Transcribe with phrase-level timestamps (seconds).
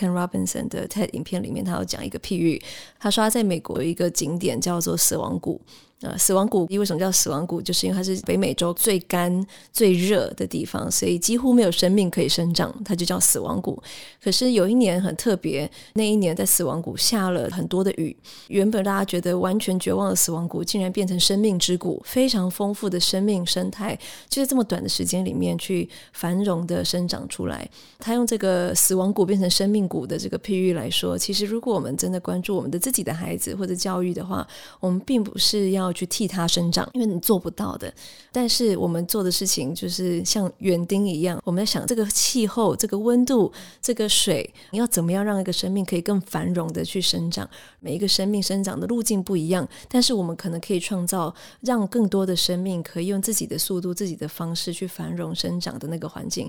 [0.00, 2.60] Ken Robinson 的 TED 影片里面，他有讲一个譬喻，
[2.98, 5.60] 他说他在美国有一个景点叫做死亡谷。
[6.02, 7.60] 呃，死亡谷为什么叫死亡谷？
[7.60, 13.78] 就是因为它是北美洲最干、最热的地方，所以几乎没有生命可以生长，它就叫死亡谷。
[14.18, 18.16] 可是有一年很特别，那一年在死亡谷下了很多的雨，
[18.48, 23.94] 原本大家觉得完全绝望的死亡谷，竟然变成生命之谷，非常丰富的生命生态，
[24.30, 27.68] 就在这么短的时间里面去繁荣的生长出来。
[27.98, 34.48] 他用这个死亡谷变成生命谷的这个譬喻来说，其实如果我们真的关注我们的自己的孩子或者教育的话，
[34.80, 35.90] 我们并不是要。
[35.92, 37.92] 去替他生长，因为你做不到的。
[38.30, 47.48] 但是我们做的事情就是像园丁一样，我们在想这个气候、这个温度、这个水，你要怎么样让一个生命可以更繁荣的去生长？
[47.80, 56.48] 每一个生命生长的路径不一样，但是我们可能可以创造让更多的生命可以用自己的速度、自己的方式去繁荣生长的那个环境。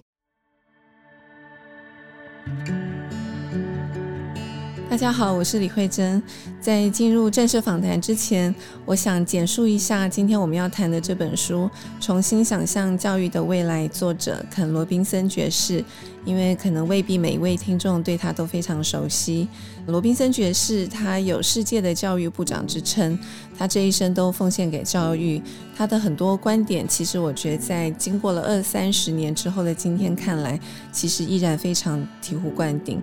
[4.92, 6.22] 大家好，我是李慧珍。
[6.60, 8.54] 在进入正式访谈之前，
[8.86, 11.70] 我想简述一下今天我们要谈的这本书
[12.06, 15.82] 《重新想象教育的未来》，作者肯·罗宾森爵士。
[16.24, 19.48] 因为可能未必每一位听众对他都非常熟悉。
[19.88, 23.18] 罗宾森爵士，他有世界的教育部长之称，
[23.58, 25.42] 他这一生都奉献给教育。
[25.76, 30.60] 他的很多观点，其实我觉得在经过了二三十年之后的今天看来，
[30.92, 33.02] 其实依然非常醍醐灌顶。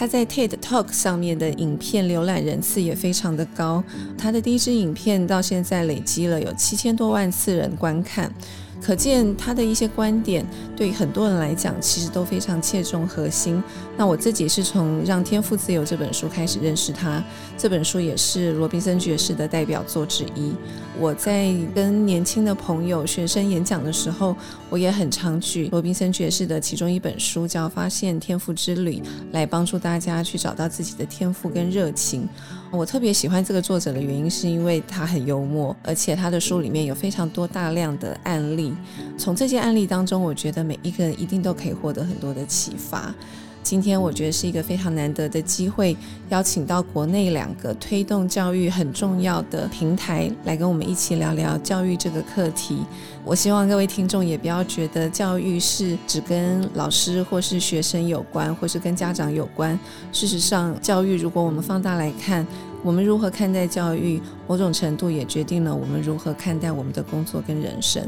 [0.00, 3.84] 他在 TED Talk 上面的影片浏览人次也非常的高，
[4.16, 8.32] 他的第一支影片到现在累积了有七千多万次人观看。
[8.80, 10.42] 可见他的一些观点
[10.74, 13.62] 对很多人来讲，其实都非常切中核心。
[14.00, 17.22] 那我自己是从《让天赋自由》这本书开始认识他，
[17.58, 20.54] 这本书也是罗宾森爵士的代表作之一。
[20.98, 24.34] 我在跟年轻的朋友、学生演讲的时候，
[24.70, 29.00] 我也很常举罗宾森爵士的其中一本书，叫《发现天赋之旅》，
[29.32, 32.26] 来帮助大家去找到自己的天赋跟热情。
[32.70, 38.72] 我特别喜欢这个作者的原因，是因为他很幽默，而且他的书里面有非常多大量的案例。
[39.18, 43.14] 从这些案例当中，我觉得每一个人一定都可以获得很多的启发。
[43.62, 45.96] 今天我觉得是一个非常难得的机会，
[46.30, 52.84] 邀请到国内两个推动教育很重要的平台来跟我们一起聊聊教育这个课题。
[53.24, 59.78] 我希望各位听众也不要觉得教育是只跟老师或是学生有关，或是跟家长有关。
[60.10, 62.44] 事实上，教育如果我们放大来看，
[62.82, 68.02] 我们如何看待教育，某种程度也决定了我们如何看待我们的工作跟人生。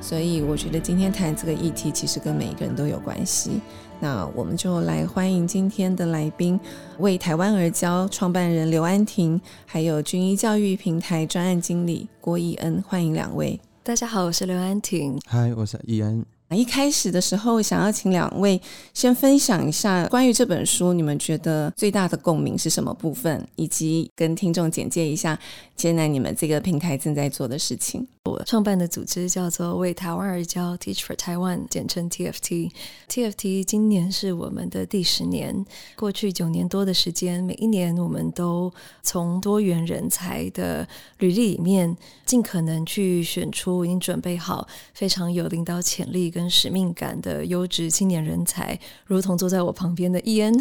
[0.00, 3.60] 所以，我觉得今天谈这个议题，其实跟每一个人都有关系。
[4.02, 6.58] 那我们就来欢迎今天的来宾，
[6.98, 13.60] 为台湾而教创办人刘安婷，还有军医教育平台专案经理郭义恩，欢迎两位。
[13.84, 15.20] 大家好，我是刘安婷。
[15.24, 16.26] 嗨，我是奕恩。
[16.54, 18.60] 一开始的时候，想要请两位
[18.94, 25.38] 先分享一下关于这本书，你们觉得最大的共鸣是什么部分，以及跟听众简介一下
[25.76, 28.06] 现在你们这个平台正在做的事情。
[28.24, 32.70] 我创办的组织叫做为台湾而教 （Teach for Taiwan），简称 TFT。
[33.08, 40.86] TFT 今年是我们的第十年，过去九年多的时间，每一年我们都从多元人才的
[41.18, 50.52] 履历里面，尽可能去选出已经准备好、非常有领导潜力跟使命感的优质青年人才，如同坐在我旁边的伊恩，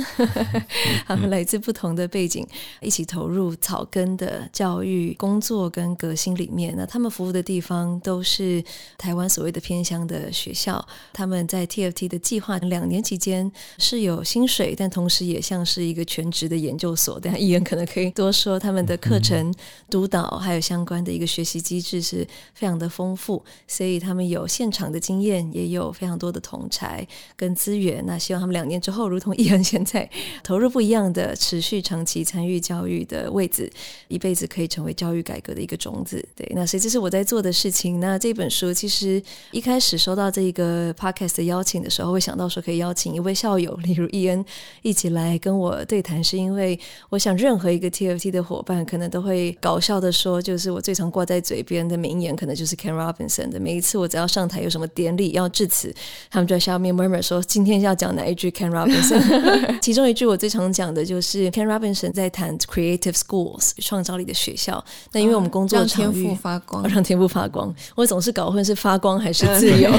[1.06, 2.47] 他们来自不同的背景，
[2.81, 6.74] 一起投入草根的教育工作跟革新里面。
[6.78, 8.64] 那他们服务的地方都是
[8.97, 17.20] 台湾所谓的偏乡的学校，他们在 TFT 的计划两年期间是有薪水，但同时也像是一个全职的研究所。
[17.20, 19.53] 等下奕恩可能可以多说，他们的课程
[19.90, 27.06] 督导还有相关的一个学习机制是非常的丰富，所以他们有现场的经验，也有非常多的同侪
[27.36, 28.04] 跟资源。
[28.06, 30.09] 那希望他们两年之后，如同奕恩现在
[30.44, 33.72] 投入不一样的持续长期参与教育的位置，
[34.08, 36.24] 一辈子可以成为教育改革的一个种子。
[36.36, 38.00] 对，那所以这是我在做的事情。
[38.00, 39.22] 那这本书其实
[39.52, 44.44] 一开始收到这个 podcast 的邀请的时候，会想到说可以邀请一位校友，例如伊恩，
[44.82, 46.79] 一起来跟我对谈，是因为
[47.09, 53.59] 我想任何一个 TFT 的伙伴可能都会搞笑的说，就是我最常挂在嘴边的名言，可能就是 Ken Robinson 的。
[53.59, 55.94] 每一次我只要上台有什么典礼要致辞，
[56.30, 59.22] 他们就在下面 murmur 说今天要讲哪一句 Ken Robinson。
[59.80, 64.84] 其中一句我最常讲的就是 Ken Robinson 在谈 creative schools 创造力的学校。
[65.12, 67.76] 那因为我们工作场域、啊、让天赋发光，让天赋发光。
[67.96, 69.92] 我总是搞混是发光还是自由，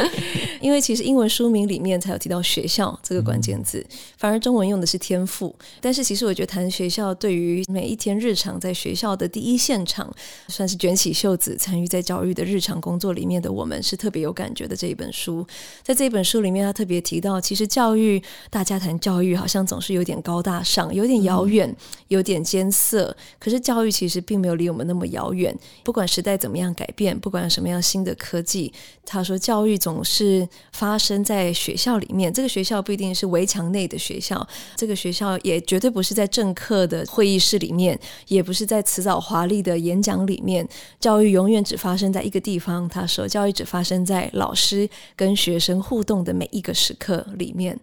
[0.60, 3.84] 因为其实英文书名里面才有提到学校这个关键字，
[4.16, 5.54] 反而中文用的是天赋。
[5.80, 10.12] 但是其实我觉得谈学校对于每一天日常在学校的第一现场，
[10.48, 15.44] 算是卷起袖子参与在教育的日常工作里面的我们是特别有感觉的这一一本书。
[15.82, 21.74] 在这本书里面，他特别提到，其实教育，大家谈教育好像总是有点高大上，有点遥远，
[22.08, 23.16] 有点艰涩。
[23.38, 25.56] 可是教育其实并没有离我们那么遥远。
[25.82, 28.70] 不管时代怎么样改变，不管什么样新的科技，
[29.06, 32.30] 他说教育总是发生在学校里面。
[32.30, 34.46] 这个学校不一定是围墙内的学校，
[34.76, 37.98] 这个学校也绝对不是在政客的会议室里面，
[38.28, 40.68] 也不是在辞藻华丽的演讲里面。
[41.00, 42.86] 教育永远只发生在一个地方。
[42.90, 44.81] 他说，教育只发生在老师
[45.16, 47.78] 跟学生互动的每一个时刻里面。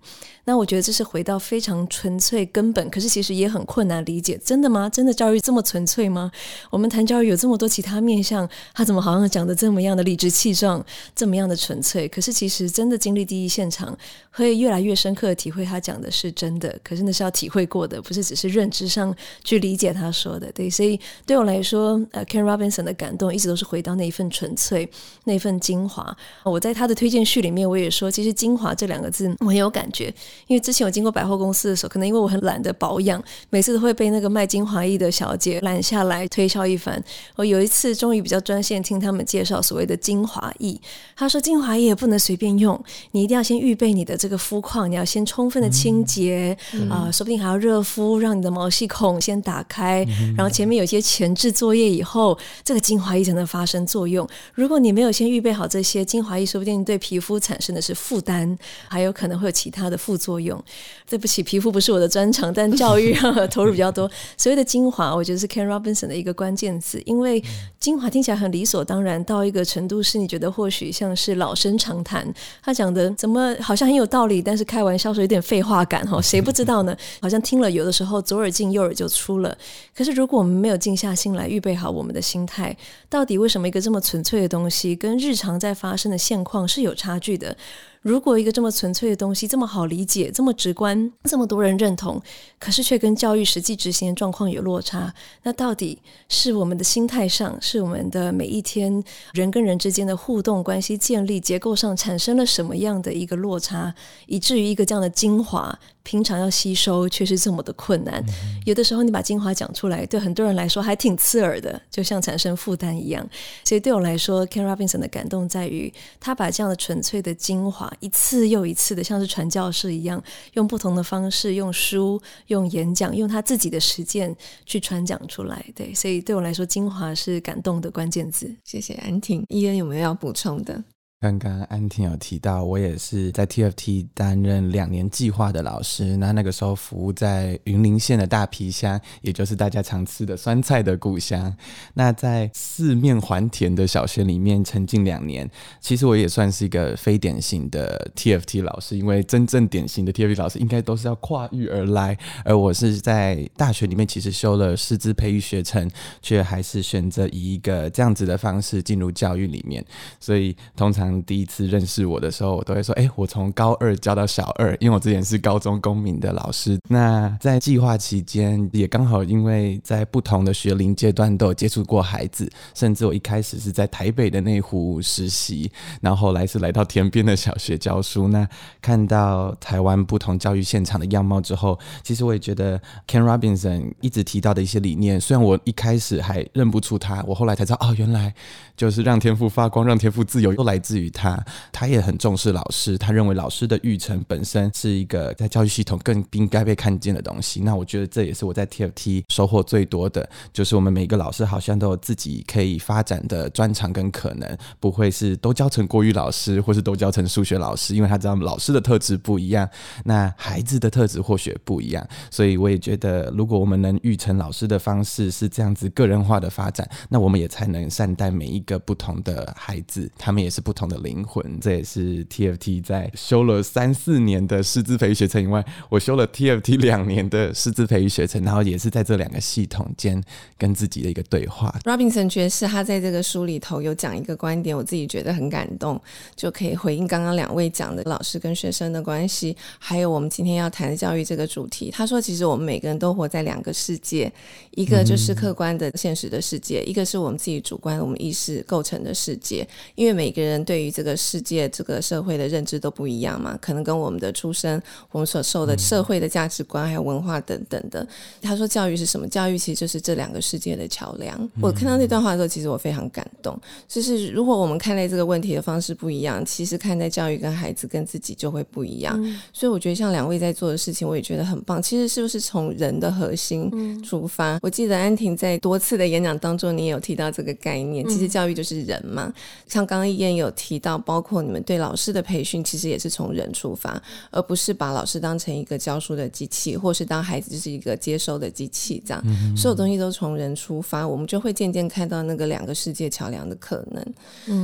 [0.50, 4.36] 那我觉得这是回到非常纯粹根本，可是其实也很困难理解。
[4.44, 4.90] 真的吗？
[4.90, 6.32] 真的教育这么纯粹吗？
[6.72, 10.84] 我们谈教育有这么多其他面向，他怎么好像讲的这么样的理直气壮，
[11.16, 12.08] 这么样的纯粹？
[12.08, 13.96] 可是其实真的经历第一现场，
[14.32, 16.76] 会越来越深刻的体会他讲的是真的。
[16.84, 20.52] 可是那是要体会过的，不是只是认知上去理解他说的。
[20.52, 24.90] 对，所以对我来说，呃，Ken Robinson 的感动一直都是回到那一份纯粹，
[25.26, 26.18] 那份精华。
[26.44, 30.12] 我在他的推荐序里面我也说，其实“精华”这两个字我很有感觉。
[30.48, 37.02] 因为之前我经过百货公司的时候，可能因为我很懒得保养，每次都会被那个卖精华液的小姐拦下来推销一番。
[37.36, 40.80] 我有一次终于比较专线听他们介绍所谓的精华液，
[41.16, 42.82] 他说精华液不能随便用，
[43.12, 54.28] 你一定要先预备你的这个肤况，你要先充分的清洁啊、嗯呃，说不定还要热敷，让你的毛细孔先打开，嗯、然后前面有些前置作业以后，这个精华液才能发生作用。
[54.54, 58.58] 如果你没有先预备好这些精华液，说不定对皮肤产生的是负担，
[58.88, 60.29] 还有可能会有其他的副作用。
[60.30, 60.64] 作用，
[61.10, 63.18] 对不起，皮肤不是我的专长，但教育
[63.50, 64.08] 投入比较多。
[64.38, 67.44] 所谓的精华，我觉得是 Ken Robinson 的一个关键词，因为
[67.80, 72.32] 精华听起来很理所当然，到一个程度是你觉得或许像是老生常谈。
[72.62, 76.96] 他讲的怎么好像很有道理，但是开玩笑说有点废话感哈， 谁不知道呢？
[77.20, 79.58] 好像听了有的时候左耳进右耳就出了。
[79.98, 82.78] 可是如果我们没有静下心来预备好我们的心态，
[83.10, 87.58] 到底为什么一个这么纯粹的东西跟日常在发生的现况是有差距的？
[88.02, 92.22] 如果一个这么纯粹的东西这么好理解、这么直观、这么多人认同，
[92.58, 95.14] 可是却跟教育实际执行的状况有落差，
[95.44, 99.04] 那到底是我们的心态上，是我们的每一天
[99.34, 103.94] 人跟人之间的互动关系建立结构上产生了什么样的一个落差，
[104.28, 105.78] 以至于一个这样的精华？
[106.02, 108.24] 平常要吸收却是这么的困难，
[108.66, 113.24] 有的时候你把精华讲出来，对很多人来说还挺刺耳的，就像产生负担一样。
[113.64, 120.22] 所以对我来说，Ken Robinson 的感动在于他把这样的纯粹的精华一次又一次的，像是传教士一样，
[120.54, 124.36] 用不同的方式，用书、用演讲、用他自己的实践
[124.66, 125.66] 去传讲出来。
[125.76, 128.54] 对，所以对我来说，精华是感动的关键字。
[128.64, 130.84] 谢谢安婷，伊恩有没有要补充的？
[131.22, 136.16] 刚刚安婷有提到，我也是在 TFT 担任两年计划的老师。
[136.16, 141.54] 那那个时候服务在云林县的大皮乡，也就是大家常吃的酸菜的故乡。
[141.94, 145.50] 那在四面环田的小学里面，沉浸两年，
[145.82, 155.92] 其实我也算是一个非典型的 TFT 老师，因为真正典型的 TFT 老师应该都是要跨域而来，而我是在大学里面其实修了师资培育学程，
[156.22, 159.86] 却还是选择以一个这样子的方式进入教育里面，
[160.18, 161.09] 所以通常。
[161.24, 166.80] 第一次认识我的时候，我都会说：“哎，我从高二教到小二，因为我之前是高中公民的老师。
[166.88, 175.72] 那在计划期间，也刚好因为在不同的学龄阶段都有接触过孩子，甚至我一开始是在台北的内湖实习，
[176.02, 178.28] 然后后来是来到田边的小学教书。
[178.28, 178.48] 那
[178.82, 188.34] 看到台湾不同教育现场的样貌之后，其实我也觉得 Ken Robinson 一直提到的一些理念，虽然我一开始还认不出他，我后来才知道，哦，原来
[188.76, 191.10] 就是让天赋发光，让天赋自由，又来自于。
[191.12, 191.38] 他
[191.72, 197.60] 他也很重视老师，他认为老师的育成本身是一个在教育系统更应该被看见的东西。
[197.62, 209.70] 那我觉得这也是我在 TFT 收获最多的，就是我们每个老师好像都有自己可以发展的专长跟可能，不会是都教成国语老师，或是都教成数学老师，因为他知道老师的特质不一样，
[210.06, 212.08] 那孩子的特质或许不一样。
[212.32, 221.00] 所以我也觉得，如果我们能育成老师的方式是这样子个人化的发展，那我们也才能善待每一个不同的孩子，他们也是不同的。
[221.00, 230.22] 灵魂，这也是 TFT 在修了三四年的师资培育学程以外，我修了 TFT 两年的师资培育学程，然后也是在这两个系统间
[230.58, 231.74] 跟自己的一个对话。
[231.86, 235.98] Robinson 爵士他在这个书里头有讲一个观点，我自己觉得很感动，
[236.36, 241.90] 就可以回应刚刚两位讲的老师跟学生的关系，还有我们今天要谈的教育这个主题。
[241.90, 244.30] 他说，其实我们每个人都活在两个世界，
[244.72, 249.66] 一个就是客观的现实的世界，一个是我们自己主观我们意识构成的世界。
[249.96, 254.82] 因为每个人对对于这个世界、这个社会的认知都不一样嘛，可能跟我们的出身、
[255.12, 258.08] 我们所受的社会的价值观还有文化等等的。
[258.42, 259.28] 他说教育是什么？
[259.28, 261.38] 教育其实就是这两个世界的桥梁。
[261.62, 263.60] 我看到那段话的时候，其实我非常感动。
[263.90, 269.22] 就是如果我们看待这个问题的方式不一样，其实看待教育跟孩子跟自己就会不一样。
[269.52, 271.84] 所以我觉得像两位在做的事情，我也觉得很棒。
[271.84, 274.58] 其实是不是从人的核心出发？
[274.62, 278.08] 我记得安婷在多次的演讲当中，你也有提到这个概念。
[278.08, 279.34] 其实教育就是人嘛。
[279.68, 289.24] 像刚刚一燕有提到，包括你们对老师的培训，其实也是从人出发，而不是把老师当成一个教书的机器，或是当孩子就是一个接收的机器这样。
[289.56, 294.06] 所有东西都从人出发，我们就会渐渐看到那个两个世界桥梁的可能。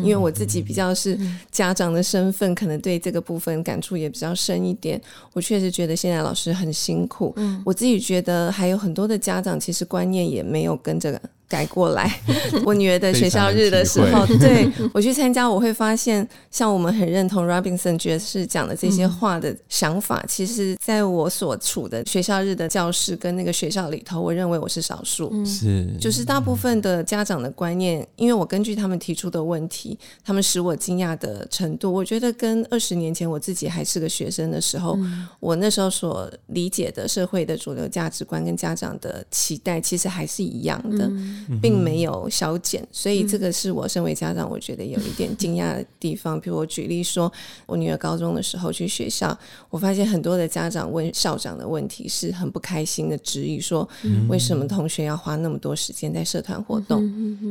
[0.03, 1.17] 因为我自己比较是
[1.49, 5.01] 家长的身份，可能对这个部分感触也比较深一点。
[5.31, 7.33] 我确实觉得现在老师很辛苦。
[7.63, 12.19] 我自己觉得还有很多的家长其实观念也没有跟着改过来。
[12.65, 25.45] 我女儿的学校日的时候，对我去参加，我会发现，像我们很认同 Robinson 爵士讲的这些话的想法，嗯、其实在我所处的学校日的教室跟那个学校里头，我认为我是少数。
[25.45, 41.05] 是，就是大部分的家长的观念，因为我根据他们提出的问题，他们使我惊讶的程度，我觉得跟二十年前我自己还是个学生的时候，嗯、我那时候所理解的社会的主流价值观跟家长的期待，其实还是一样的。
[41.07, 46.39] 嗯并没有消减，所以这个是我身为家长，我觉得有一点惊讶的地方。
[46.39, 47.31] 比如我举例说，
[47.65, 49.37] 我女儿高中的时候去学校，
[49.69, 53.87] 我发现很多的家长问校长的问题是很不开心的，质疑说
[54.27, 57.03] 为什么同学要花那么多时间在社团活动？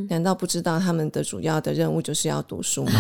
[0.09, 2.93] 难道不知道他们的主要的任务就是要读书吗？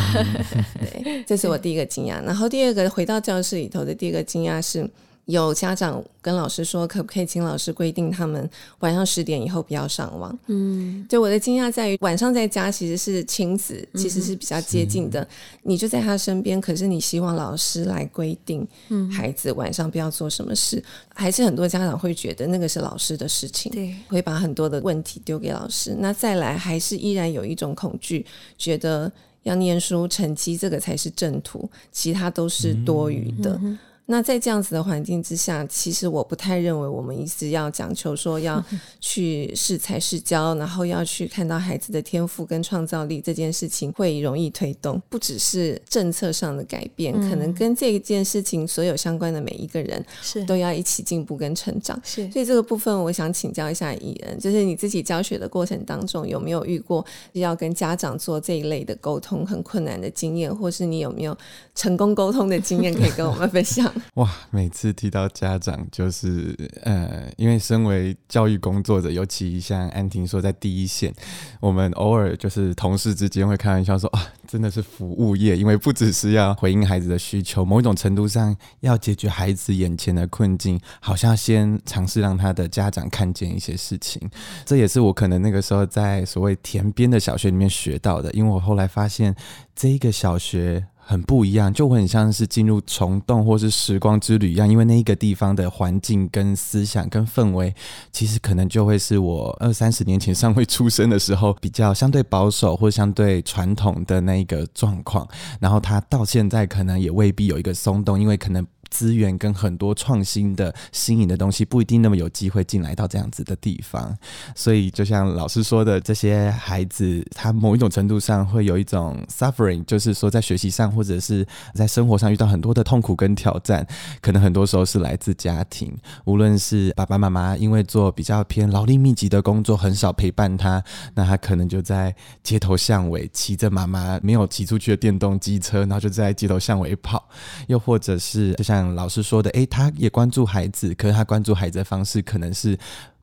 [0.80, 2.22] 对，这是我第一个惊讶。
[2.24, 4.88] 然后第二个回到教室里头的第二个惊讶是。
[5.26, 8.48] 有家长跟老师说，可不可以请老师规定他们
[8.80, 10.38] 晚上十点以后不要上网？
[10.48, 15.28] 嗯，就我的惊讶在于，晚上在家其实是亲子，其实是比较接近的，嗯、
[15.62, 16.60] 你就在他身边。
[16.60, 18.68] 可是你希望老师来规定，
[19.10, 25.96] 孩子晚上不要做什么事，嗯、还是很多家长会觉得那个是老师的事情，对，会把很多的问题丢给老师。
[25.98, 28.26] 那再来，还是依然有一种恐惧，
[28.58, 29.10] 觉得
[29.44, 33.52] 要念书成绩这个才是正途，其他都是多余的。
[33.54, 38.62] 嗯嗯那在这样子的环境之下，其实我不太认为我们一直要讲求说要
[39.00, 45.00] 去适才适教，然后要去看到孩子的天赋跟创造力这件事情会容易推动。
[45.08, 51.98] 不只是政策上的改变，可能跟这一件事情所有相关的每一个人是都要一起进步跟成长。
[52.04, 61.34] 是，所以这个部分我想请教一下伊恩，就是你自己教学的过程当中有没有遇过要跟家长做这一类的沟通很困难的经验，或是你有没有
[61.74, 63.90] 成功沟通的经验可以跟我们分享？
[64.14, 71.12] 哇，每次提到家长，就是呃，因为身为教育工作者，尤其像安婷说在第一线，
[71.60, 84.30] 我们偶尔就是同事之间会开玩笑说啊，真的是服务业，因为不只是要回应孩子的需求，某一种程度上要解决孩子眼前的困境，好像先尝试让他的家长看见一些事情。
[84.64, 89.34] 这也是我可能那个时候在所谓田边的小学里面学到的，因为我后来发现
[89.74, 90.86] 这一个小学。
[91.06, 97.74] 很不一样，就会很像是进入虫洞或是时光之旅一样，因为那一个地方的环境跟思想跟氛围，
[98.10, 105.28] 其实可能就会是我二三十年前尚未出生的时候比较相对保守或相对传统的那一个状况，
[105.60, 108.66] 然后它到现在可能也未必有一个松动，因为可能。
[108.90, 114.16] 资源跟很多创新的新颖的东西不一定那么有机会进来到这样子的地方，
[114.54, 123.86] 所以就像老师说的，这些孩子他某一种程度上会有一种 suffering，就是说在学习上或者是在生活上遇到很多的痛苦跟挑战，
[124.20, 130.82] 可能很多时候是来自家庭，无论是爸爸妈妈因为做比较偏劳力密集的工作，很少陪伴他，
[131.14, 137.28] 那他可能就在街头巷尾骑着妈妈没有骑出去的电动机车，然后就在街头巷尾跑，
[137.66, 138.83] 又或者是就像。
[138.94, 142.76] 老师说的，诶，他也关注孩子，可是他关注孩子的方式可能是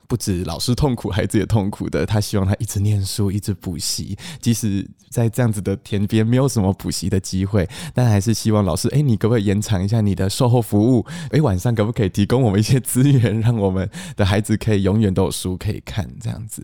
[0.07, 2.05] 不止老师痛苦，孩子也痛苦的。
[2.05, 11.05] 他希望他一直念书，一直补习，即使在这样子的田边没有什么补习的机会，但还是希望老师，诶，你可不可以延长一下你的售后服务？
[11.31, 16.09] 诶，晚上可不可以提供我们一些资源，让我们的孩子可以永远都有书可以看？
[16.19, 16.61] 这样子。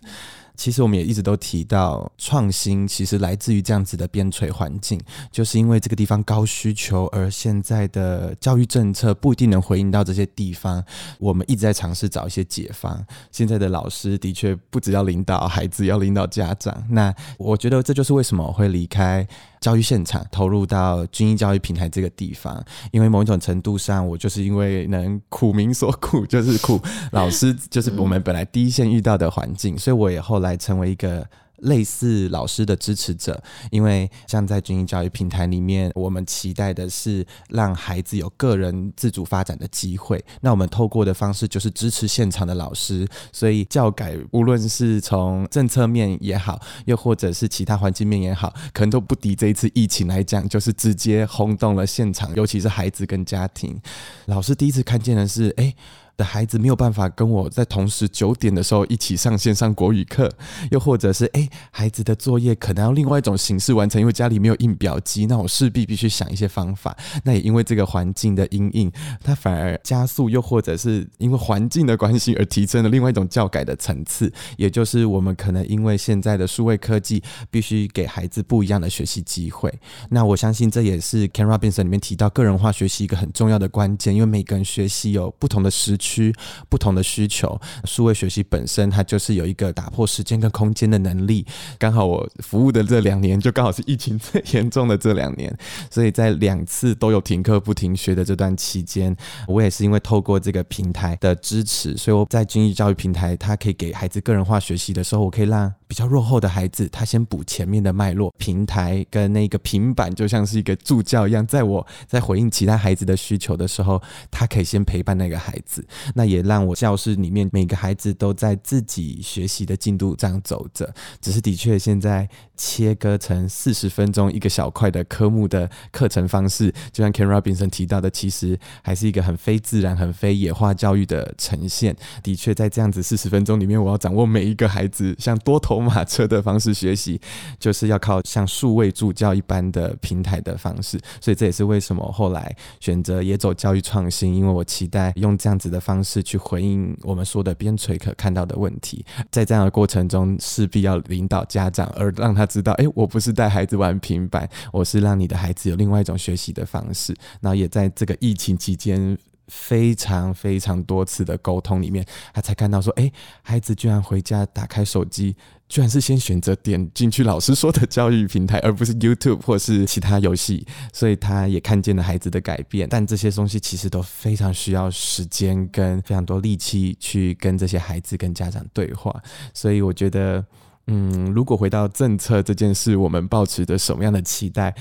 [0.57, 4.99] 其实我们也一直都提到，创新其实来自于这样子的边陲环境，
[5.31, 10.83] 就是因为这个地方高需求，而现在的教育政策不一定能回应到这些地方。
[11.19, 13.05] 我们一直在尝试找一些解方。
[13.31, 16.83] 现在的老师的确不只要领导孩子，要领导家长。
[16.89, 19.25] 那我觉得这就是为什么我会离开。
[19.59, 26.79] 教育现场投入到军医教育平台这个地方，因为某一种程度上，我就是因为能苦民所苦，就是苦
[27.11, 40.23] 老师，就是我们本来第一线遇到的环境，所以我也后来成为一个类似老师的支持者，因为像在军营教育平台里面，我们期待的是让孩子有个人自主发展的机会。
[40.41, 53.79] 那我们透过的方式就是支持现场的老师，所以教改无论是从政策面也好，又或者是其他环境面也好，可能都不敌这一次疫情来讲，就是直接轰动了现场，尤其是孩子跟家庭。
[54.25, 55.73] 老师第一次看见的是，哎。
[56.17, 60.29] 的孩子没有办法跟我在同时九点的时候一起上线上国语课，
[60.71, 66.97] 又或者是哎、孩子的作业可能要另外一种形式完成，因为家里没有印表机，那我势必必须想一些方法。
[67.23, 68.91] 那也因为这个环境的阴影，
[69.23, 74.33] 它反而加速，又或者是因为环境的关系而提升了另外一种教改的层次。
[74.57, 77.21] 也就是我们可能因为现在的数位科技，
[77.51, 79.71] 必须给孩子不一样的学习机会。
[80.09, 85.95] 那我相信这也是 Ken Robinson 里面提到个人化学习一个很重要的关键，因为每个人学习有不同的时。
[86.07, 86.33] 需
[86.69, 91.45] 不同的需求，数位学习本身它就是有一个打破时间跟空间的能力。
[91.77, 95.53] 刚好我服务的这两年，就刚好是疫情最严重的这两年，
[95.91, 99.15] 所以在两次都有停课不停学的这段期间，
[99.47, 108.33] 我也是因为透过这个平台的支持，所以我在均一教育平台，它可以给孩子个人化学习的时候，我可以让比较落后的孩子，他先补前面的脉络。
[108.37, 115.85] 平台跟那个平板就像是一个助教一样，在我在回应其他孩子的需求的时候，他可以先陪伴那个孩子。
[116.15, 131.95] 那也让我教室里面每个孩子都在自己学习的进度这样走着，只是的确现在切割成四十分钟一个小块的科目的课程方式，就像 Ken Robinson 提到的，其实还是一个很非自然、很非野化教育的呈现。
[132.21, 137.19] 的确，在这样子四十分钟里面，我要掌握每一个孩子像多头马车的方式学习，
[137.59, 140.99] 就是要靠像数位助教一般的平台的方式。
[141.21, 145.77] 所以这也是为什么后来选择也走教育创新，因为我期待用这样子的。
[145.87, 157.15] 方式去回应我们说的边陲可看到的问题，在这样的过程中，势必要领导家长，而让他知道，哎，我不是带孩子玩平板，我是让你的孩子有另外一种学习的方式。
[157.39, 159.17] 然后也在这个疫情期间，
[159.47, 163.09] 非常非常多次的沟通里面，他才看到说，哎，
[163.41, 165.37] 孩子居然回家打开手机。
[165.69, 172.87] 居然是先选择点进去老师说的教育平台，而不是 YouTube 或是其他游戏，所以他也看见了孩子的改变。
[172.89, 179.13] 但这些东西其实都非常需要时间跟非常多力气去跟这些孩子跟家长对话。
[179.53, 180.45] 所以我觉得，
[180.87, 184.73] 嗯，如果回到政策这件事，我们抱持着什么样的期待？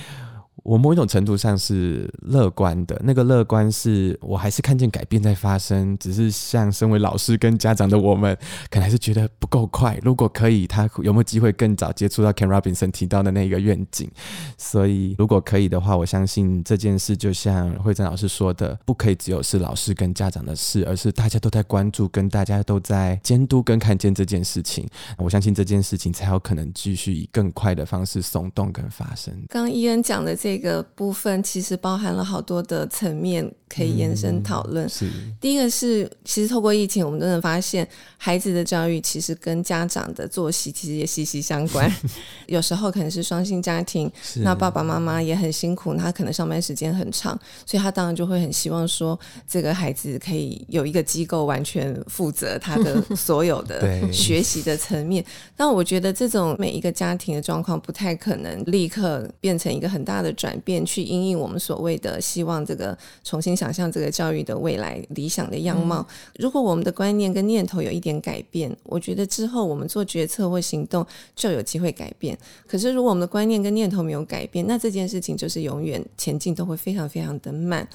[0.64, 8.36] 我某一种程度上是乐观的，那个乐观是我还是看见改变在发生，只是像身为老师跟家长的我们，
[8.70, 9.98] 可能还是觉得不够快。
[10.02, 14.10] 如果可以，他有没有机会更早接触到 Ken Robinson 提到的那个愿景？
[14.56, 24.86] 所以，如果可以的话，我相信这件事就像惠珍老师说的，不可以只有是老师跟家长的事，而是大家都在关注，跟大家都在监督跟看见这件事情。
[25.18, 29.32] 我相信这件事情才有可能继续以更快的方式松动跟发生。
[29.48, 30.76] 刚伊恩讲的这个。
[30.94, 34.86] 部分其实包含了好多的层面可以延伸讨论。
[34.86, 41.92] 嗯、是第一个是，其实透过疫情，我们都能发现，孩子的教育其实跟家长的作息其实也息息相关。
[42.46, 55.24] 有时候可能是双薪家庭，那爸爸妈妈也很辛苦，他可能上班时间很长，所以他当然就会很希望说，这个孩子可以有一个机构完全负责他的 所有的学习的层面。
[55.56, 66.06] 但我觉得这种每一个家庭的状况不太可能立刻变成一个很大的转变去因应我们所谓的希望，这个重新想象这个教育的未来理想的样貌。
[66.38, 72.38] 如果我们的观念跟念头有一点改变，我觉得之后我们做决策或行动就有机会改变。
[72.66, 77.88] 可是如果我们的观念跟念头没有改变，那这件事情就是永远前进都会非常非常的慢。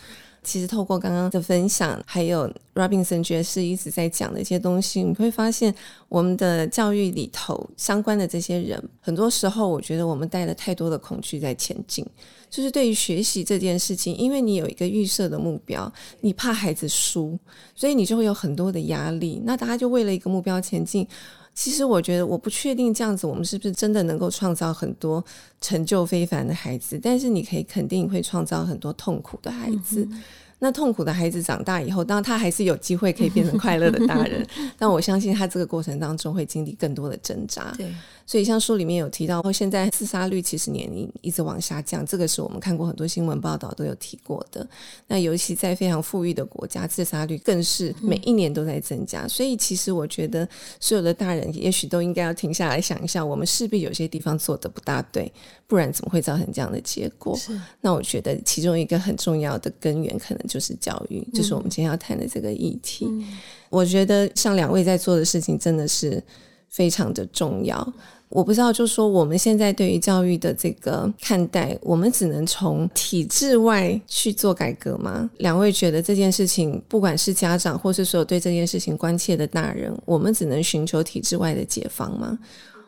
[0.43, 5.73] 其实透过刚刚的分享，还有 Robinson 爵士一直在讲的一些东西，你会发现
[6.10, 12.06] 我们的教育里头相关的这些人，很多时候我觉得我们带了太多的恐惧在前进。
[12.49, 17.38] 就是对于学习这件事情，因为你有一个预设的目标，你怕孩子输，
[17.75, 19.41] 所以你就会有很多的压力。
[19.45, 21.08] 那大家就为了一个目标前进。
[21.54, 25.24] 其实我觉得，我不确定这样子，我们是不是真的能够创造很多
[25.60, 27.00] 成就非凡的孩子？
[27.02, 30.08] 但是你可以肯定会创造很多痛苦的孩子。
[30.10, 30.22] 嗯
[30.64, 34.46] 那痛苦的孩子长大以后，当然他还是有机会可以变成快乐的大人，
[34.78, 37.74] 但我相信他这个过程当中会经历更多的挣扎。
[37.76, 37.92] 对，
[38.32, 44.65] 所以像书里面有提到，现在自杀率其实年龄一直往下降，这个是我们看过很多新闻报道都有提过的。
[45.06, 49.28] 那尤其在非常富裕的国家，自杀率更是每一年都在增加。
[49.28, 50.48] 所以其实我觉得，
[50.80, 55.30] 所有的大人也许都应该要停下来想一下，我们势必有些地方做的不大对。
[55.67, 57.36] 不然怎么会造成这样的结果？
[57.36, 57.60] 是。
[57.82, 63.08] 那我觉得其中一个很重要的根源，可能就是教育，嗯、就是我们今天要谈的这个议题。
[63.10, 63.38] 嗯、
[63.70, 66.24] 我觉得像两位在做的事情，真的是
[66.71, 67.93] 非常的重要。
[68.29, 75.29] 我不知道，就是说我们现在对于教育的这个看待，我们只能从体制外去做改革吗？
[75.39, 82.39] 两位觉得这件事情，不管是家长或是所有对这件事情关切的大人，我们只能寻求体制外的解放吗？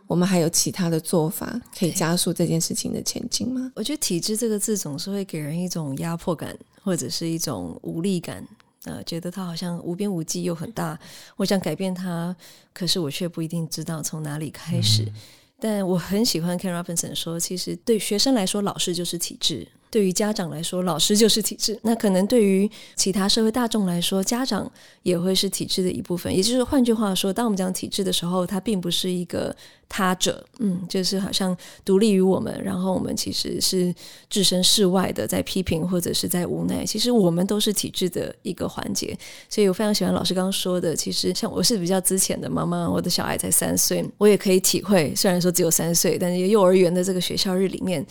[0.08, 3.70] 我们还有其他的做法可以加速这件事情的前进吗？
[3.76, 8.46] 我觉得“体制”这个字总是会给人一种压迫感，或者是一种无力感。
[8.86, 11.00] 呃，觉得它好像无边无际又很大，
[11.38, 12.36] 我想改变它，
[12.74, 15.04] 可是我却不一定知道从哪里开始。
[15.04, 15.14] 嗯、
[15.60, 19.68] 但我很喜欢 Ken Robinson 说，其实对学生来说，老师就是体制。
[19.94, 21.78] 对于家长来说，老师就是体制。
[21.84, 24.70] 那可能对于其他社会大众来说，家长
[25.04, 26.36] 也会是体制的一部分。
[26.36, 29.56] 也就是换句话说，当我们讲体制的时候，它并不是一个
[29.88, 33.94] 他者，嗯，就是好像独立于我们，然后我们其实是
[34.32, 36.84] 置身事外的，在批评或者是在无奈。
[36.84, 39.16] 其实我们都是体制的一个环节。
[39.48, 45.14] 所以我非常喜欢老师刚刚说的，其实像我是比较资浅的妈妈，我的小孩才三岁，我也可以体会。
[45.16, 48.04] 虽然说只有三岁，但是幼儿园的这个学校日里面。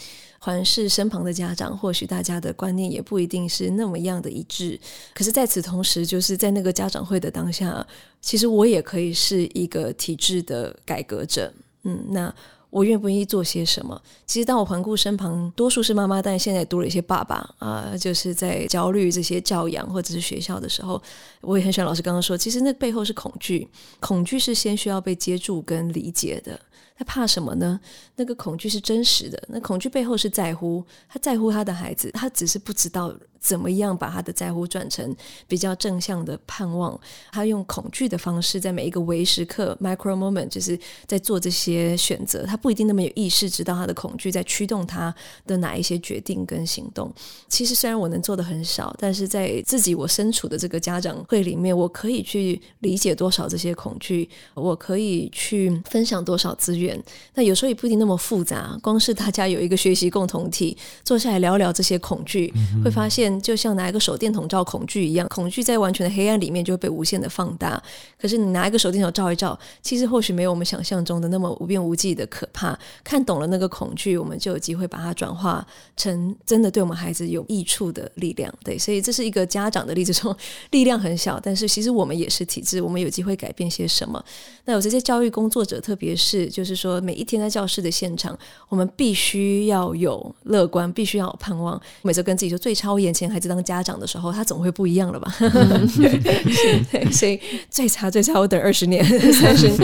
[0.44, 4.76] 环视身旁的家长，或许大家的观念也不一定是那么样的一致。
[5.14, 7.86] 可是，在此同时，就是在那个家长会的当下，
[8.20, 11.52] 其实我也可以是一个体制的改革者。
[11.84, 12.34] 嗯，那
[12.70, 14.02] 我愿不愿意做些什么？
[14.26, 21.00] 其实，当我环顾身旁，多数是妈妈，但现在多了一些爸爸啊、就是在焦虑这些教养或者是学校的时候，
[21.40, 23.68] 我也很喜欢老师刚刚说，其实那背后是恐惧，
[24.00, 26.58] 恐惧是先需要被接住跟理解的。
[27.02, 27.80] 他怕什么呢？
[28.14, 33.12] 那个恐惧是真实的，那恐惧背后是在乎，他在乎他的孩子，他只是不知道。
[33.42, 35.14] 怎么样把他的在乎转成
[35.48, 36.98] 比较正向的盼望？
[37.32, 42.44] 他用恐惧的方式，在每一个微时刻 （micro moment） 就是在做这些选择。
[42.46, 45.12] 他不一定那么有意识，知道他的恐惧在驱动他
[45.44, 47.12] 的哪一些决定跟行动。
[47.48, 57.02] 其实虽然我能做的很少，但是在自己我身处的这个家长会里面，我可以去理解多少这些恐惧，我可以去分享多少资源。
[57.34, 63.31] 那有时候也不一定那么复杂，光是大家有一个学习共同体，坐下来聊聊这些恐惧，嗯、会发现。
[63.40, 67.82] 就像拿一个手电筒照恐惧一样，恐惧在完全的黑暗里面就会被无限的放大。
[68.20, 72.78] 可是你拿一个手电筒照一照，其实或许没有我们想象中的那么无边无际的可怕。
[73.04, 75.66] 看懂了那个恐惧，我们就有机会把它转化
[75.96, 78.52] 成真的对我们孩子有益处的力量。
[78.64, 80.36] 对，所以这是一个家长的例子，说
[80.70, 84.22] 力量很小，但是其实我们也是体制，我们有机会改变些什么。
[84.64, 91.80] 那有这些教育工作者，特别是就是说每一天在教室的现场，我们必须要有乐观，必须要有盼望。
[92.02, 93.32] 每次跟自己说，最差我眼前。
[93.32, 95.34] 孩子当家长的时候，他总会不一样了吧？
[95.40, 99.78] 对，所以最差最差，我等二十年、 三十年，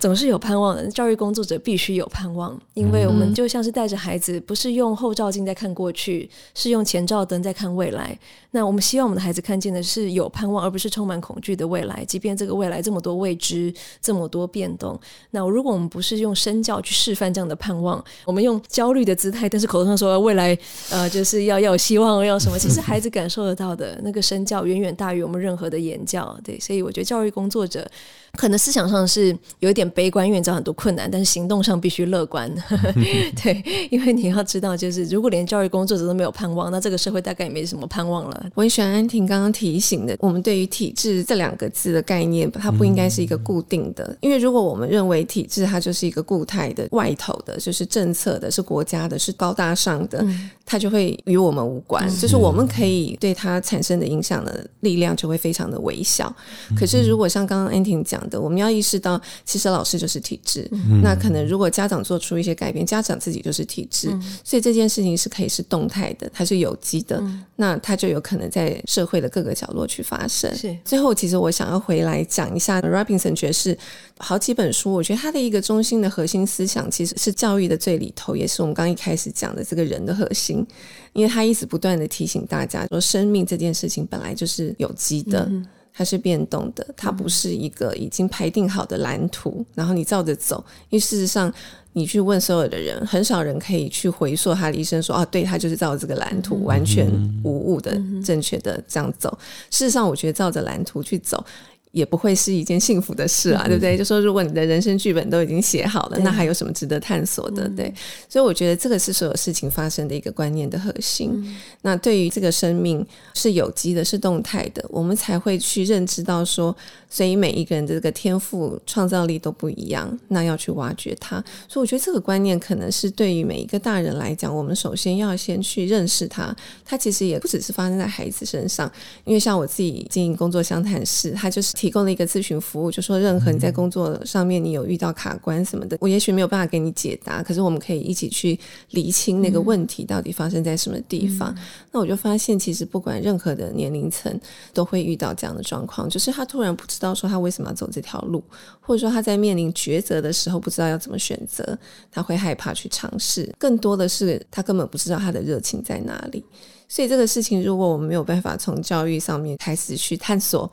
[0.00, 0.86] 总是有盼望的。
[0.88, 8.18] 教育工作者必须有盼望，因为我们就像是带着孩子，不是用后照镜在看过去，是用前照灯在看未来。
[8.52, 12.04] 那我们希望我们的孩子看见的是有盼望，而不是充满恐惧的未来。
[12.04, 14.98] 即便这个未来这么多未知，这么多变动，
[15.30, 20.58] 那如果我们不是用身教去示范这样的盼望，我们用焦虑的姿态，但是口头上说未来
[20.90, 22.58] 呃就是要要有希望，要什么？
[22.70, 26.38] 是孩子感受得到的那个身教远远大于我们任何的言教。
[26.44, 27.86] 对，所以我觉得教育工作者。
[28.36, 32.50] 可能思想上是有一点悲观，因为你知道很多困难，但是行动上必须乐观。
[33.42, 38.46] 对，因为你要知道，就是如果连教育工作者都没有盼望，那这个社会大概也没什么盼望了。
[38.54, 44.16] 我很喜欢安婷刚刚提醒的，我们对于体制这两个字的概念，它不应该是一个固定的。
[44.20, 50.24] 因为如果我们认为体制它就是一个固态的、外头的，就是政策的、是国家的、是高大上的，
[50.64, 52.08] 它就会与我们无关。
[52.16, 56.34] 就是我们可以对它产生的影响的力量就会非常的微小。
[56.76, 60.68] 可是如果像刚刚安婷讲，我们要意识到，其实老师就是体制。
[60.72, 67.18] 嗯、那可能如果家长做出一些改变，家长自己就是体制，嗯、所以这件事情是可以是动态的，它是有机的。
[67.20, 70.54] 嗯、那它就有可能在社会的各个角落去发生。
[70.56, 70.76] 是。
[70.84, 73.76] 最后，其实我想要回来讲一下 Robinson 爵士
[74.18, 80.66] 好几本书，我觉得他的一个中心的核心思想，其实是教育的最里头，也是我们刚一开始讲的这个人的核心，
[81.12, 85.46] 因为他一直不断的提醒大家说，生命这件事情本来就是有机的。
[85.50, 85.66] 嗯
[86.00, 90.64] 它是变动的，它不是一个已经排定好的蓝图，嗯、然后你照着走。
[90.88, 91.52] 因为事实上，
[91.92, 97.06] 你去问所有的人，很少人可以去回溯他的医生，说：“啊，对，他就是照着这个蓝图，嗯、完全
[97.44, 99.28] 无误的、嗯、正确的这样走。”
[99.70, 101.44] 事实上，我觉得照着蓝图去走。
[101.92, 103.98] 也不会是一件幸福的事啊，对不对？
[103.98, 107.68] 就说如果你的人生剧本都已经写好了，那还有什么值得探索的？
[107.70, 107.92] 对，
[108.28, 111.58] 所以我觉得这个是所有事情发生的一个观念的核心。
[111.82, 116.74] 那对于这个生命是有机的，是动态的，我们才会去认知到说，
[117.08, 121.42] 所以每一个人的这个天赋创造力都不一样，那要去挖掘它。
[121.66, 126.54] 所以我觉得这个观念可能是对于每一个大人来讲，我们首先要先去认识它。
[126.84, 128.88] 它其实也不只是发生在孩子身上，
[129.24, 131.79] 因为像我自己经营工作相谈室，它就是。
[131.80, 141.54] 提供了一个咨询服务，就说任何你在工作上面你有遇到卡关什么的，我也许没有办法给你解答，可是我们可以一起去厘清那个问题到底发生在什么地方。
[141.56, 141.62] 嗯、
[141.92, 144.38] 那我就发现，其实不管任何的年龄层
[144.74, 148.44] 都会遇到这样的状况，就是他突然不知道说他为什么要走这条路，
[148.78, 151.78] 或者说他在面临抉择的时候不知道要怎么选择，
[152.12, 153.50] 他会害怕去尝试。
[153.58, 156.44] 更多的是他根本不知道他的热情在哪里。
[156.88, 160.70] 所以这个事情，如果我们没有办法从教育上面开始去探索，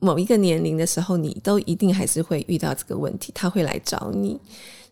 [0.00, 4.38] 某一个年龄的时候，你都一定还是会遇到这个问题，他会来找你。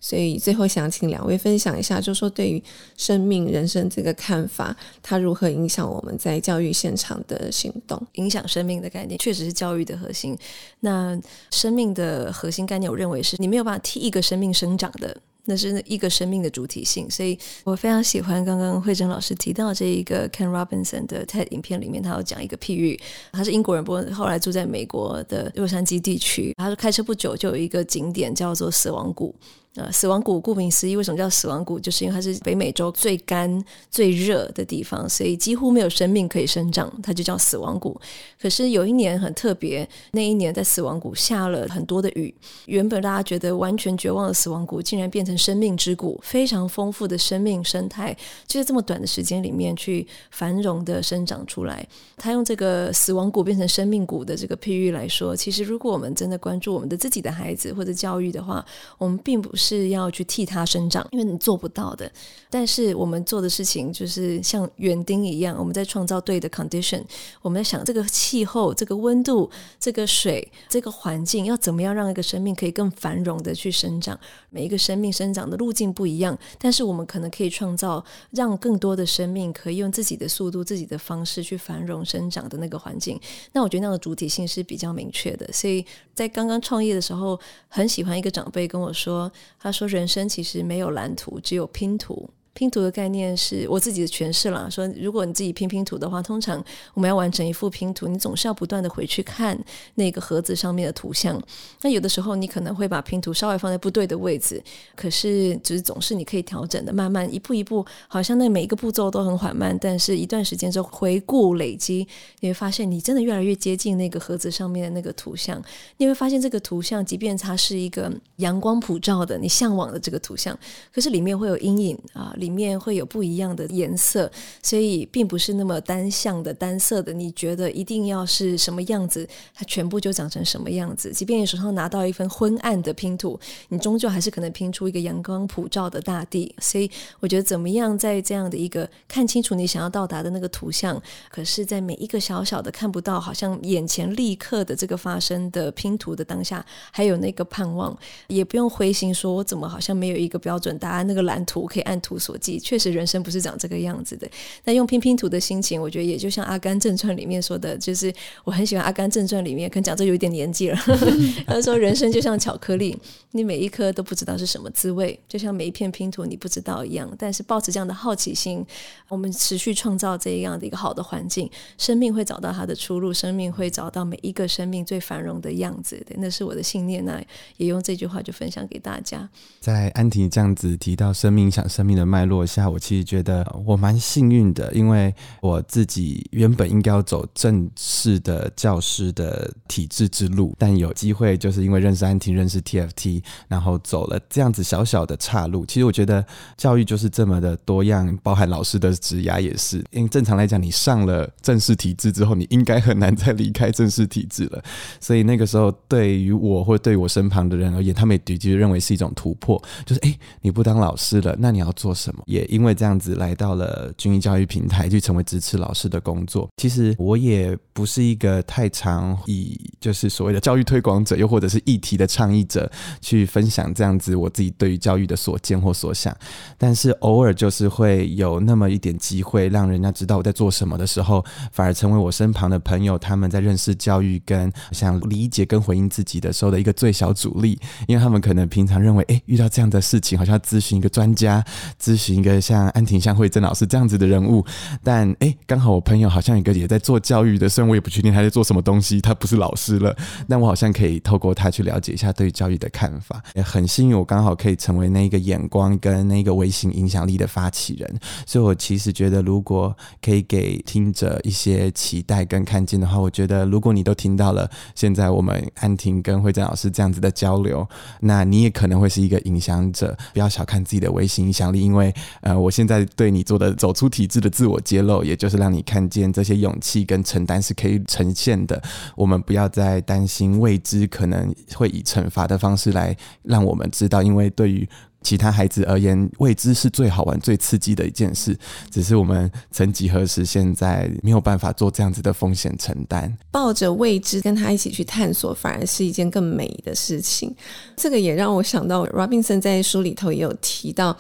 [0.01, 2.63] 所以最后想请两位分享一下，就是说对于
[2.97, 8.01] 生命、人生这个看法，它如何影响我们在教育现场的行动？
[8.13, 10.39] 影响生命的概念，确实是教育的核心。
[10.79, 15.17] 那生命的核心概念，我认为是你没有办法替一个生命生长的。
[15.49, 23.01] 那是一个生命的主体性，所以我非常喜欢刚刚慧珍老师提到这一个 Ken Robinson 的 TED 影片里面，他有讲一个譬喻，
[23.33, 29.35] 他是英国人，不过后来住在美国的洛杉矶地区，他说开车不久就有一个景点叫做死亡谷。
[29.75, 31.79] 呃，死亡谷顾名思义，为什么叫死亡谷？
[31.79, 38.01] 就是因为它是北美洲最干、最热的地方，所以几乎没有生命可以生长，它就叫死亡谷。
[38.41, 42.35] 可是有一年很特别，那一年在死亡谷下了很多的雨，
[42.67, 48.17] 原本大家觉得完全绝望的死亡谷，竟然变成生命之谷，非常丰富的生命生态，
[48.49, 51.87] 就在这么短的时间里面去繁荣的生长出来。
[52.17, 58.65] 他用这个死亡谷变成生命谷的这个譬喻来说，其实如果我们真的关注我们的自己的孩子或者教育的话，
[58.97, 59.89] 我们并不是。
[59.89, 62.11] 要去替他生长，因为你做不到的。
[62.51, 67.03] 但是我们做的事情就是像园丁一样，我们在创造对的 condition。
[67.41, 74.19] 我们在想这个气候、这个温度、这个水、这个环境要怎么样让一个生命可以更繁荣的去生长。
[74.51, 83.19] 每一个生命生长的路径不一样，但是我们可能可以创造让更多的生命可以用自己的速度、自己的方式去繁荣生长的那个环境。
[83.53, 85.51] 那我觉得那个主体性是比较明确的。
[85.51, 89.31] 所以在刚刚创业的时候，很喜欢一个长辈跟我说。
[89.59, 94.69] 他说：“人生其实没有蓝图，只有拼图。”拼图的概念是我自己的诠释啦。
[94.69, 96.61] 说如果你自己拼拼图的话，通常
[96.93, 99.57] 我们要完成一幅拼图，你总是要不断的回去看
[99.95, 101.41] 那个盒子上面的图像。
[101.83, 104.61] 那有的时候你可能会把拼图稍微放在不对的位置，
[104.97, 112.05] 可是就是总是你可以调整的，慢慢一步一步，好像那每一个步骤都很缓慢，但是一段时间之后回顾累积，
[112.41, 115.63] 你会发现你真的越来越接近那个盒子上面的那个图像。
[115.99, 120.59] 你会发现这个图像，即便它是一个阳光普照的你向往的这个图像，
[120.93, 122.35] 可是里面会有阴影啊。
[122.37, 124.31] 里里面会有不一样的颜色，
[124.63, 127.13] 所以并不是那么单向的、单色的。
[127.13, 131.13] 你觉得一定要是什么样子，它全部就长成什么样子。
[131.13, 136.55] 即便你手上拿到一份昏暗的拼图，你终究还是可能拼出一个阳光普照的大地。
[136.59, 140.99] 所以，我觉得怎么样在这样的一个看清楚你想要到达的那个图像，
[141.31, 147.95] 可是在每一个小小的看不到，好像眼前立刻的这个发生的拼图的当下，还有那个盼望，
[148.29, 152.59] 也不用灰心，说我怎么好像没有一个标准答案，那个蓝图可以按图索。
[152.61, 154.29] 确实，人生不是长这个样子的。
[154.65, 158.13] 那用拼拼图的心情，我觉得也就像《阿甘正传》里面说的，就是
[158.45, 160.79] 我很喜欢《阿甘正传》里面，可能讲这有一点年纪了。
[161.47, 162.97] 他说，人生就像巧克力，
[163.33, 167.11] 你每一颗都不知道是什么滋味，就像每一片拼图你不知道一样。
[167.19, 168.65] 但是抱持这样的好奇心，
[169.09, 176.01] 我们持续创造这样的一个好的环境，生命会找到它的出路，生命会找到每一个生命最繁荣的样子。
[176.07, 177.05] 对，那是我的信念。
[177.05, 177.23] 那
[177.57, 179.27] 也用这句话就分享给大家。
[179.61, 195.67] 在安婷这样子提到生命想生命的脉络下，我其实觉得我蛮幸运的，因为我自己原本应该要走正式的教师的体制之路，但有机会就是因为认识安婷，认识 TFT，然后走了这样子小小的岔路。
[195.67, 196.25] 其实我觉得
[196.57, 199.85] 教育就是这么的多样，包含老师的职涯也是。
[199.91, 204.63] 因为正常来讲，你上了正式体制之后，你应该很难再离开正式体制了。
[205.01, 212.23] 所以那个时候，对于我或对我身旁的人而言，他们也的确认为是一种突破，就是哎，你不当老师了，那你要做什么？
[212.27, 216.49] 也因为这样子来到了均一教育平台，去成为支持老师的工作。
[216.57, 226.17] 其实我也不是一个太常以就是所谓的教育推广者，又或者是议题的倡议者去分享这样子我自己对于教育的所见或所想。
[226.57, 241.45] 但是偶尔就是会有那么一点机会，让人家知道我在做什么的时候，反而成为我身旁的朋友他们在认识教育跟想理解跟回应自己的时候的一个最小阻力，因为他们可能平常认为，哎，遇到这样的事情，好像要咨询一个专家，
[241.81, 242.39] 咨是一个。
[242.41, 244.45] 像安婷、像惠珍老师这样子的人物，
[244.83, 249.95] 但哎，刚好我朋友好像一个也在做教育的，虽然我也不确定他在做什么东西，他不是老师了，
[250.29, 253.21] 但我好像可以透过他去了解一下对教育的看法。
[253.35, 257.99] 也很幸运，我刚好可以成为那一个眼光跟那个微型影响力的发起人。
[258.25, 267.69] 所以，我其实觉得，如果可以给听者一些期待跟看见的话，我觉得，如果你都听到了现在我们安婷跟惠珍老师这样子的交流，
[268.01, 269.97] 那你也可能会是一个影响者。
[270.13, 271.88] 不要小看自己的微型影响力，因为
[272.21, 278.63] 呃，我现在对你做的走出体制的自我揭露，也就是让你看见这些勇气跟承担是可以呈现的。
[278.97, 284.69] 我们不要再担心未知，可能会以惩罚的方式来让我们知道，因为对于
[285.01, 288.37] 其他孩子而言，未知是最好玩、最刺激的一件事。
[288.71, 293.17] 只是我们曾几何时，现在没有办法做这样子的风险承担。
[293.31, 297.35] 抱着未知跟他一起去探索，反而是一件更美的事情。
[297.77, 300.97] 这个也让我想到，Robinson 在书里头也有提到，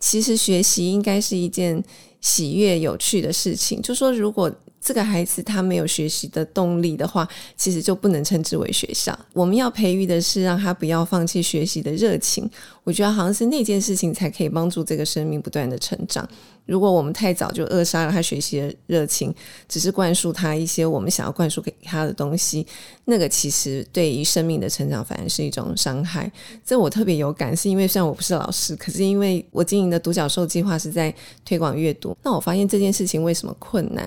[0.00, 1.82] 其实学习应该是一件
[2.20, 3.82] 喜悦、有趣的事情。
[3.82, 4.50] 就说如果
[4.82, 9.16] 这个孩子他没有学习的动力的话，其实就不能称之为学校。
[9.32, 12.50] 我们要培育的是让他不要放弃学习的热情。
[12.82, 16.28] 我觉得好像是那件事情才可以帮助这个生命不断的成长。
[16.64, 19.34] 如果我们太早就扼杀了他学习的热情，
[19.68, 22.66] 只是灌输他一些我们想要灌输给他的东西，
[23.04, 26.30] 那个其实对于生命的成长反而是一种伤害。
[26.64, 31.12] 这我特别有感，是因为虽然我不是老师，可是因为我经营的独角兽计划是在
[31.44, 32.16] 推广阅读。
[32.22, 34.06] 那我发现这件事情为什么困难，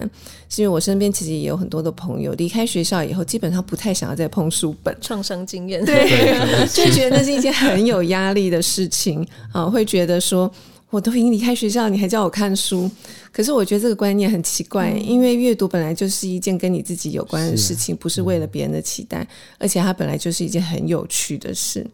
[0.49, 6.33] 是因为我身边其实也有很多的朋友离开学校以后，基本上不太想要再碰书本，创伤经验，对，
[6.73, 10.49] 就觉得那是一件很有压力的事情啊，会觉得说。
[10.89, 12.89] 我都已经离开学校，你还叫我看书？
[13.31, 21.85] 可是我觉得这个观念很奇怪，嗯、因为阅读本来就是一件跟你自己有关的事情，是不是为了别人的期待，而且它本来就是一件很有趣的事。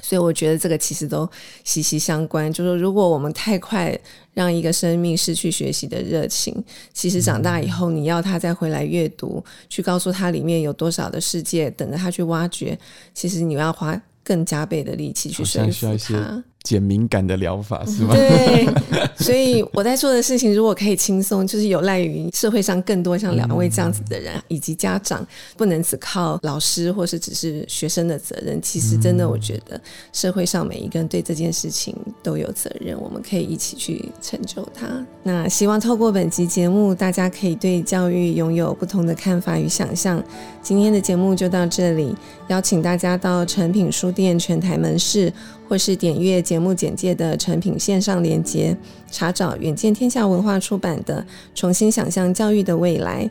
[0.00, 1.28] 所以我觉得这个其实都
[1.64, 2.52] 息息相关。
[2.52, 3.98] 就是说，如果我们太快
[4.32, 6.54] 让一个生命失去学习的热情，
[6.92, 12.78] 其实长大以后你要他再回来阅读，去告诉他里面有多少的世界等着他去挖掘，
[13.12, 16.44] 其实你要花更加倍的力气去说服他。
[16.68, 18.12] 减敏感的疗法是吗？
[18.14, 18.68] 对，
[19.16, 25.26] 所以我在做的事情，如果可以轻松，就是有赖于社会上更多像两位这样子的人，嗯、以及家长，
[25.56, 28.60] 不能只靠老师或是只是学生的责任。
[28.60, 29.80] 其实，真的，我觉得
[30.12, 34.86] 社会上每一个人对这件事情都有责任，我们可以一起去成就它。
[35.22, 40.22] 那希望透过本集节目，大家可以对教育拥有不同的看法与想象。
[40.62, 42.14] 今天的节目就到这里，
[42.48, 45.32] 邀请大家到诚品书店全台门市。
[45.68, 48.76] 或是点阅节目简介的成品线上连接，
[49.10, 51.20] 查找远见天下文化出版的
[51.54, 53.24] 《重新想象教育的未来》。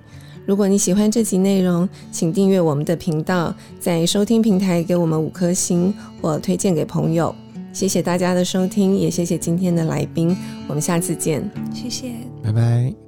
[0.45, 7.33] 如果你喜欢这集内容，请订阅我们的频道，在收听平台给我们五颗星或推荐给朋友。
[7.73, 10.35] 谢谢大家的收听，也谢谢今天的来宾。
[10.67, 13.06] 我们下次见，谢谢，拜拜。